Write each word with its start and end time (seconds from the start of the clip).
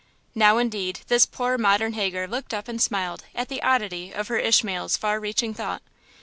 Now, 0.33 0.57
indeed, 0.57 1.01
this 1.09 1.27
poor, 1.27 1.59
modern 1.59 1.93
Hagar 1.93 2.25
looked 2.27 2.55
up 2.55 2.67
and 2.67 2.81
smiled 2.81 3.25
at 3.35 3.49
the 3.49 3.61
oddity 3.61 4.11
of 4.11 4.29
her 4.29 4.39
Ishmael's 4.39 4.97
far 4.97 5.19
reaching 5.19 5.53
thought. 5.53 5.83